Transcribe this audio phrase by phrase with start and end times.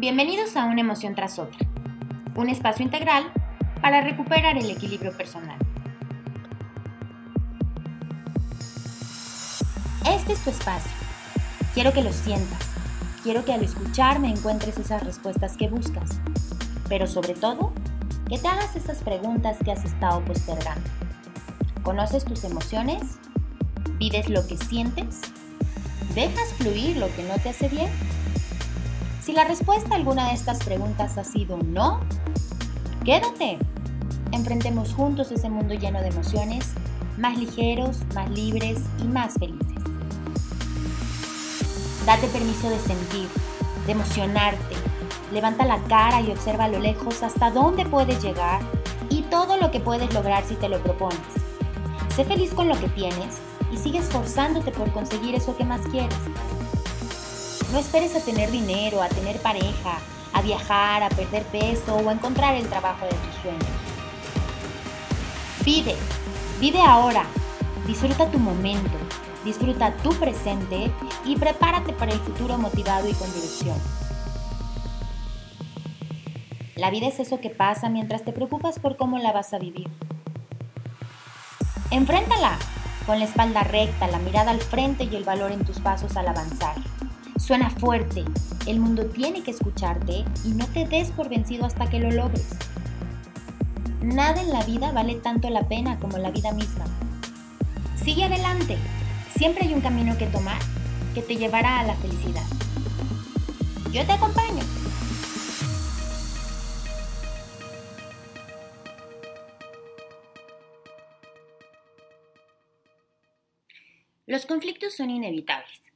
[0.00, 1.58] Bienvenidos a Una emoción tras otra,
[2.36, 3.32] un espacio integral
[3.82, 5.58] para recuperar el equilibrio personal.
[10.06, 10.92] Este es tu espacio.
[11.74, 12.60] Quiero que lo sientas.
[13.24, 16.20] Quiero que al escucharme encuentres esas respuestas que buscas.
[16.88, 17.72] Pero sobre todo,
[18.28, 20.88] que te hagas esas preguntas que has estado postergando.
[21.82, 23.02] ¿Conoces tus emociones?
[23.98, 25.22] ¿Vives lo que sientes?
[26.14, 27.90] ¿Dejas fluir lo que no te hace bien?
[29.28, 32.00] Si la respuesta a alguna de estas preguntas ha sido no,
[33.04, 33.58] quédate.
[34.32, 36.72] Enfrentemos juntos ese mundo lleno de emociones,
[37.18, 39.82] más ligeros, más libres y más felices.
[42.06, 43.28] Date permiso de sentir,
[43.84, 44.76] de emocionarte.
[45.30, 48.62] Levanta la cara y observa a lo lejos hasta dónde puedes llegar
[49.10, 51.20] y todo lo que puedes lograr si te lo propones.
[52.16, 53.36] Sé feliz con lo que tienes
[53.70, 56.16] y sigue esforzándote por conseguir eso que más quieres.
[57.72, 59.98] No esperes a tener dinero, a tener pareja,
[60.32, 63.66] a viajar, a perder peso o a encontrar el trabajo de tus sueños.
[65.64, 65.94] Vive,
[66.60, 67.24] vive ahora,
[67.86, 68.96] disfruta tu momento,
[69.44, 70.90] disfruta tu presente
[71.26, 73.76] y prepárate para el futuro motivado y con dirección.
[76.74, 79.90] La vida es eso que pasa mientras te preocupas por cómo la vas a vivir.
[81.90, 82.56] Enfréntala
[83.04, 86.28] con la espalda recta, la mirada al frente y el valor en tus pasos al
[86.28, 86.76] avanzar.
[87.48, 88.26] Suena fuerte,
[88.66, 92.46] el mundo tiene que escucharte y no te des por vencido hasta que lo logres.
[94.02, 96.84] Nada en la vida vale tanto la pena como la vida misma.
[98.04, 98.76] Sigue adelante,
[99.34, 100.58] siempre hay un camino que tomar
[101.14, 102.44] que te llevará a la felicidad.
[103.92, 104.62] Yo te acompaño.
[114.26, 115.87] Los conflictos son inevitables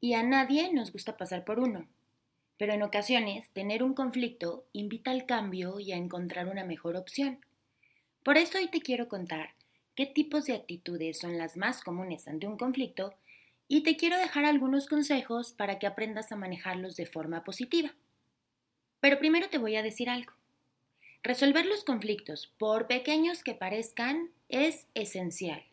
[0.00, 1.86] y a nadie nos gusta pasar por uno.
[2.58, 7.44] Pero en ocasiones, tener un conflicto invita al cambio y a encontrar una mejor opción.
[8.22, 9.54] Por eso hoy te quiero contar
[9.94, 13.14] qué tipos de actitudes son las más comunes ante un conflicto
[13.68, 17.94] y te quiero dejar algunos consejos para que aprendas a manejarlos de forma positiva.
[19.00, 20.32] Pero primero te voy a decir algo.
[21.22, 25.64] Resolver los conflictos, por pequeños que parezcan, es esencial.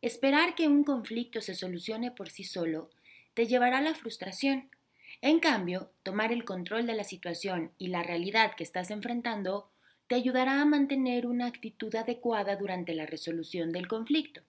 [0.00, 2.90] Esperar que un conflicto se solucione por sí solo
[3.34, 4.70] te llevará a la frustración.
[5.22, 9.70] En cambio, tomar el control de la situación y la realidad que estás enfrentando
[10.06, 14.42] te ayudará a mantener una actitud adecuada durante la resolución del conflicto.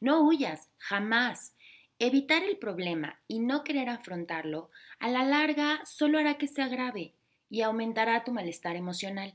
[0.00, 1.54] No huyas, jamás.
[1.98, 4.70] Evitar el problema y no querer afrontarlo
[5.00, 7.14] a la larga solo hará que se agrave
[7.50, 9.34] y aumentará tu malestar emocional.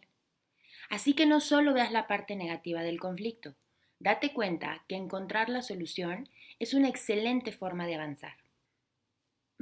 [0.89, 3.55] Así que no solo veas la parte negativa del conflicto,
[3.99, 6.29] date cuenta que encontrar la solución
[6.59, 8.42] es una excelente forma de avanzar.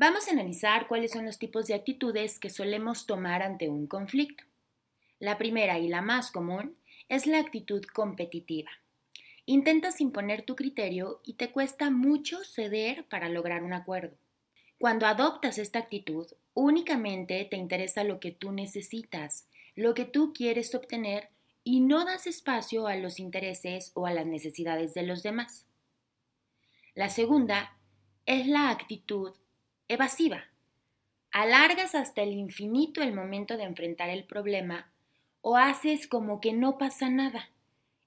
[0.02, 4.44] Vamos a analizar cuáles son los tipos de actitudes que solemos tomar ante un conflicto.
[5.20, 6.76] La primera y la más común
[7.08, 8.72] es la actitud competitiva.
[9.46, 14.18] Intentas imponer tu criterio y te cuesta mucho ceder para lograr un acuerdo.
[14.80, 16.26] Cuando adoptas esta actitud,
[16.56, 19.46] únicamente te interesa lo que tú necesitas,
[19.76, 21.30] lo que tú quieres obtener
[21.64, 25.68] y no das espacio a los intereses o a las necesidades de los demás.
[26.96, 27.78] La segunda
[28.26, 29.36] es la actitud
[29.94, 30.46] evasiva.
[31.32, 34.92] Alargas hasta el infinito el momento de enfrentar el problema
[35.42, 37.50] o haces como que no pasa nada,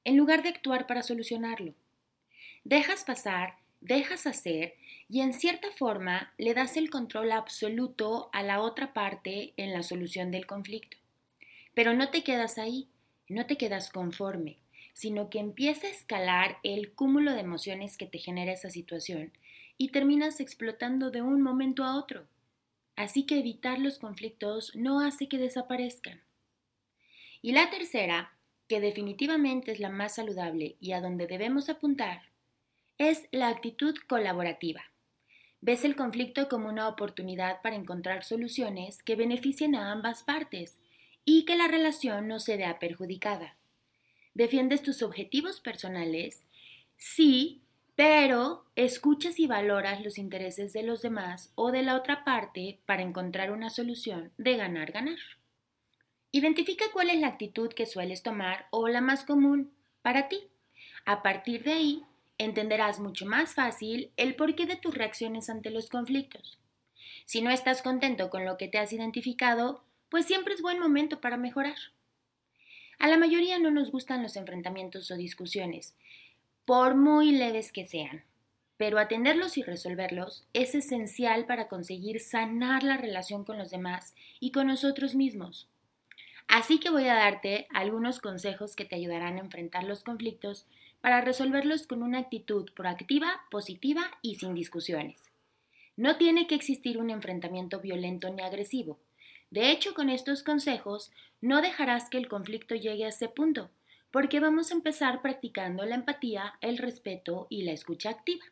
[0.05, 1.75] en lugar de actuar para solucionarlo.
[2.65, 4.75] Dejas pasar, dejas hacer
[5.09, 9.83] y en cierta forma le das el control absoluto a la otra parte en la
[9.83, 10.97] solución del conflicto.
[11.75, 12.89] Pero no te quedas ahí,
[13.28, 14.59] no te quedas conforme,
[14.95, 19.33] sino que empieza a escalar el cúmulo de emociones que te genera esa situación
[19.77, 22.27] y terminas explotando de un momento a otro.
[22.97, 26.23] Así que evitar los conflictos no hace que desaparezcan.
[27.43, 28.37] Y la tercera,
[28.69, 32.23] que definitivamente es la más saludable y a donde debemos apuntar,
[32.99, 34.84] es la actitud colaborativa.
[35.60, 40.77] Ves el conflicto como una oportunidad para encontrar soluciones que beneficien a ambas partes
[41.25, 43.57] y que la relación no se vea perjudicada.
[44.34, 46.45] Defiendes tus objetivos personales,
[46.97, 47.64] sí,
[47.97, 53.03] pero escuchas y valoras los intereses de los demás o de la otra parte para
[53.03, 55.19] encontrar una solución de ganar-ganar.
[56.33, 60.49] Identifica cuál es la actitud que sueles tomar o la más común para ti.
[61.05, 62.03] A partir de ahí,
[62.39, 66.59] entenderás mucho más fácil el porqué de tus reacciones ante los conflictos.
[67.27, 71.21] Si no estás contento con lo que te has identificado, pues siempre es buen momento
[71.21, 71.77] para mejorar.
[72.99, 75.95] A la mayoría no nos gustan los enfrentamientos o discusiones,
[76.65, 78.25] por muy leves que sean.
[78.77, 84.51] pero atenderlos y resolverlos es esencial para conseguir sanar la relación con los demás y
[84.51, 85.69] con nosotros mismos.
[86.49, 90.66] Así que voy a darte algunos consejos que te ayudarán a enfrentar los conflictos
[91.01, 95.31] para resolverlos con una actitud proactiva, positiva y sin discusiones.
[95.97, 98.99] No tiene que existir un enfrentamiento violento ni agresivo.
[99.51, 103.71] De hecho, con estos consejos no dejarás que el conflicto llegue a ese punto,
[104.15, 108.45] porque vamos a empezar practicando la empatía, el respeto y la escucha activa.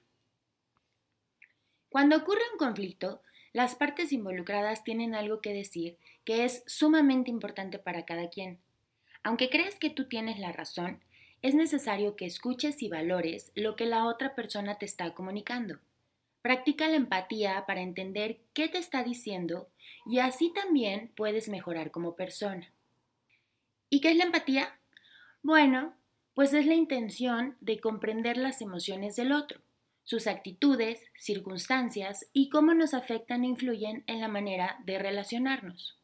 [1.89, 3.23] Cuando ocurre un conflicto,
[3.53, 8.59] las partes involucradas tienen algo que decir que es sumamente importante para cada quien.
[9.23, 11.01] Aunque creas que tú tienes la razón,
[11.43, 15.79] es necesario que escuches y valores lo que la otra persona te está comunicando.
[16.43, 19.69] Practica la empatía para entender qué te está diciendo
[20.07, 22.73] y así también puedes mejorar como persona.
[23.91, 24.77] ¿Y qué es la empatía?
[25.43, 25.95] Bueno,
[26.35, 29.61] pues es la intención de comprender las emociones del otro
[30.05, 35.99] sus actitudes, circunstancias y cómo nos afectan e influyen en la manera de relacionarnos.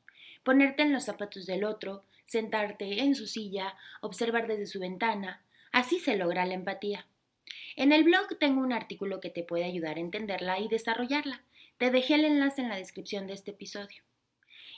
[0.45, 5.43] Ponerte en los zapatos del otro, sentarte en su silla, observar desde su ventana,
[5.73, 7.07] así se logra la empatía.
[7.77, 11.43] En el blog tengo un artículo que te puede ayudar a entenderla y desarrollarla.
[11.77, 14.03] Te dejé el enlace en la descripción de este episodio.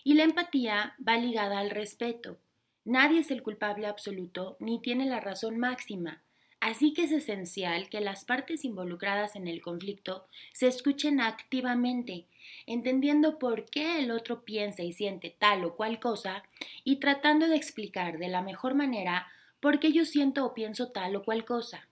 [0.05, 2.39] Y la empatía va ligada al respeto.
[2.85, 6.23] Nadie es el culpable absoluto ni tiene la razón máxima.
[6.61, 12.27] Así que es esencial que las partes involucradas en el conflicto se escuchen activamente,
[12.67, 16.45] entendiendo por qué el otro piensa y siente tal o cual cosa
[16.85, 19.27] y tratando de explicar de la mejor manera
[19.61, 21.89] por qué yo siento o pienso tal o cual cosa.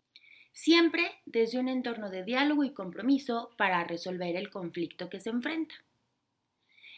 [0.53, 5.77] Siempre desde un entorno de diálogo y compromiso para resolver el conflicto que se enfrenta.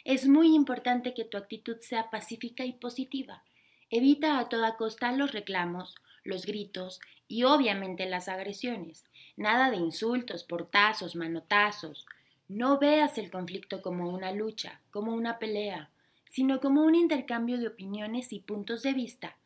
[0.05, 3.45] Es muy importante que tu actitud sea pacífica y positiva.
[3.93, 9.05] Evita a toda costa los reclamos, los gritos y obviamente las agresiones.
[9.37, 12.07] Nada de insultos, portazos, manotazos.
[12.47, 15.91] No veas el conflicto como una lucha, como una pelea,
[16.31, 19.37] sino como un intercambio de opiniones y puntos de vista,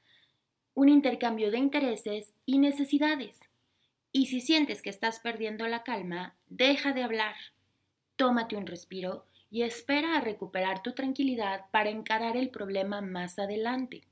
[0.75, 3.41] un intercambio de intereses y necesidades.
[4.13, 7.35] Y si sientes que estás perdiendo la calma, deja de hablar,
[8.17, 14.03] tómate un respiro y espera a recuperar tu tranquilidad para encarar el problema más adelante.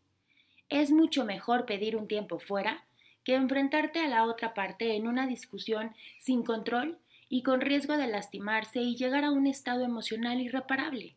[0.73, 2.83] Es mucho mejor pedir un tiempo fuera
[3.25, 6.97] que enfrentarte a la otra parte en una discusión sin control
[7.29, 11.15] y con riesgo de lastimarse y llegar a un estado emocional irreparable.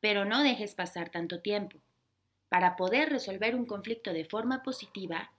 [0.00, 1.76] Pero no dejes pasar tanto tiempo.
[2.48, 5.32] Para poder resolver un conflicto de forma positiva,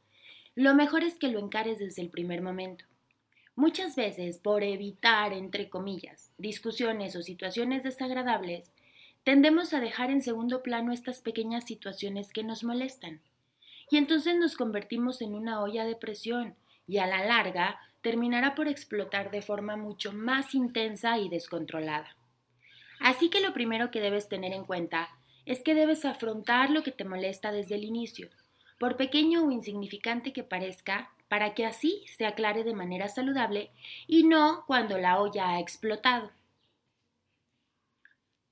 [0.54, 2.86] lo mejor es que lo encares desde el primer momento.
[3.56, 8.70] Muchas veces, por evitar, entre comillas, discusiones o situaciones desagradables,
[9.24, 13.22] tendemos a dejar en segundo plano estas pequeñas situaciones que nos molestan
[13.90, 16.56] y entonces nos convertimos en una olla de presión
[16.88, 22.16] y a la larga terminará por explotar de forma mucho más intensa y descontrolada.
[23.00, 25.10] Así que lo primero que debes tener en cuenta
[25.46, 28.30] es que debes afrontar lo que te molesta desde el inicio,
[28.78, 33.72] por pequeño o insignificante que parezca, para que así se aclare de manera saludable
[34.08, 36.32] y no cuando la olla ha explotado.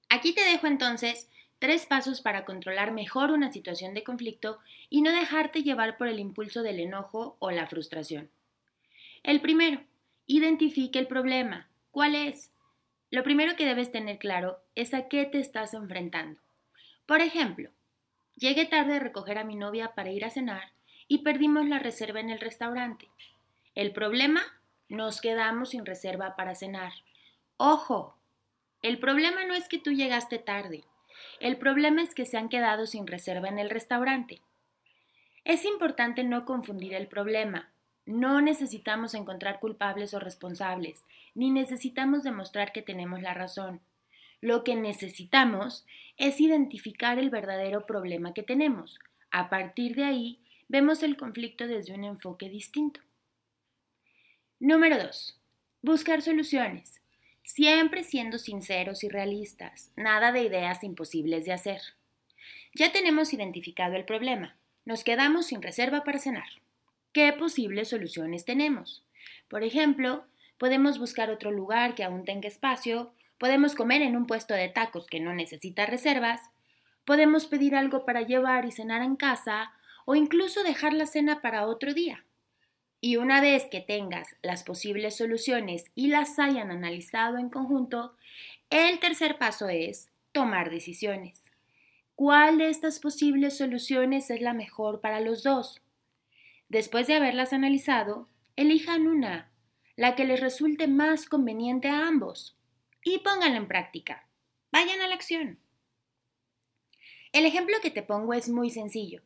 [0.10, 4.60] Aquí te dejo entonces Tres pasos para controlar mejor una situación de conflicto
[4.90, 8.30] y no dejarte llevar por el impulso del enojo o la frustración.
[9.24, 9.82] El primero,
[10.28, 11.68] identifique el problema.
[11.90, 12.52] ¿Cuál es?
[13.10, 16.40] Lo primero que debes tener claro es a qué te estás enfrentando.
[17.06, 17.72] Por ejemplo,
[18.36, 20.72] llegué tarde a recoger a mi novia para ir a cenar
[21.08, 23.08] y perdimos la reserva en el restaurante.
[23.74, 24.44] El problema,
[24.90, 26.94] nos quedamos sin reserva para cenar.
[27.58, 28.16] Ojo,
[28.82, 30.84] el problema no es que tú llegaste tarde,
[31.40, 34.42] el problema es que se han quedado sin reserva en el restaurante.
[35.46, 37.70] Es importante no confundir el problema.
[38.06, 41.04] No necesitamos encontrar culpables o responsables,
[41.36, 43.82] ni necesitamos demostrar que tenemos la razón.
[44.42, 45.86] Lo que necesitamos
[46.18, 49.00] es identificar el verdadero problema que tenemos.
[49.32, 53.02] A partir de ahí, vemos el conflicto desde un enfoque distinto.
[54.60, 55.40] Número 2.
[55.82, 57.02] Buscar soluciones
[57.48, 61.80] siempre siendo sinceros y realistas, nada de ideas imposibles de hacer.
[62.76, 66.50] Ya tenemos identificado el problema, nos quedamos sin reserva para cenar.
[67.14, 69.06] ¿Qué posibles soluciones tenemos?
[69.48, 70.26] Por ejemplo,
[70.58, 75.08] podemos buscar otro lugar que aún tenga espacio, podemos comer en un puesto de tacos
[75.08, 76.42] que no necesita reservas,
[77.06, 79.72] podemos pedir algo para llevar y cenar en casa,
[80.04, 82.26] o incluso dejar la cena para otro día.
[83.00, 88.16] Y una vez que tengas las posibles soluciones y las hayan analizado en conjunto,
[88.70, 91.44] el tercer paso es tomar decisiones.
[92.16, 95.82] ¿Cuál de estas posibles soluciones es la mejor para los dos?
[96.70, 99.52] Después de haberlas analizado, elijan una.
[99.96, 102.56] la que les resulte más conveniente a ambos,
[103.04, 104.28] y pónganla en práctica.
[104.72, 105.60] Vayan a la acción.
[107.32, 109.22] El ejemplo que te pongo es muy sencillo,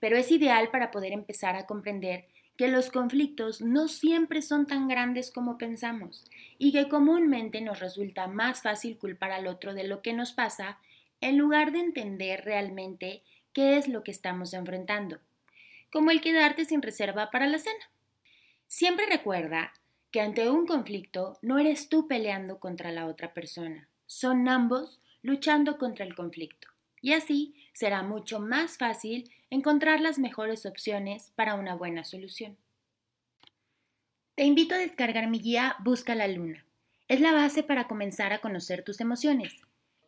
[0.00, 4.88] pero es ideal para poder empezar a comprender que los conflictos no siempre son tan
[4.88, 6.24] grandes como pensamos
[6.58, 10.78] y que comúnmente nos resulta más fácil culpar al otro de lo que nos pasa
[11.20, 13.22] en lugar de entender realmente
[13.52, 15.18] qué es lo que estamos enfrentando,
[15.90, 17.90] como el quedarte sin reserva para la cena.
[18.66, 19.72] Siempre recuerda
[20.10, 25.78] que ante un conflicto no eres tú peleando contra la otra persona, son ambos luchando
[25.78, 26.68] contra el conflicto.
[27.06, 32.56] Y así será mucho más fácil encontrar las mejores opciones para una buena solución.
[34.34, 36.66] Te invito a descargar mi guía Busca la Luna.
[37.06, 39.52] Es la base para comenzar a conocer tus emociones.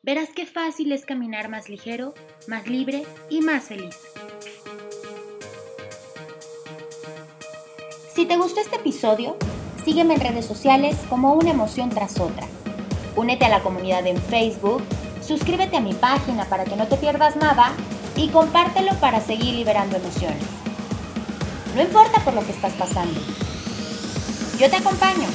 [0.02, 2.14] Verás qué fácil es caminar más ligero,
[2.48, 3.96] más libre y más feliz.
[8.12, 9.36] Si te gustó este episodio,
[9.84, 12.48] sígueme en redes sociales como una emoción tras otra.
[13.14, 14.82] Únete a la comunidad en Facebook,
[15.28, 17.72] suscríbete a mi página para que no te pierdas nada
[18.16, 20.42] y compártelo para seguir liberando emociones.
[21.76, 23.20] No importa por lo que estás pasando.
[24.58, 25.28] Yo te acompaño.